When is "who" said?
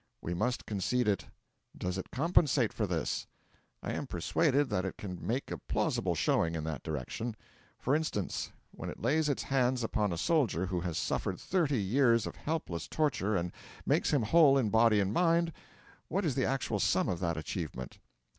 10.65-10.79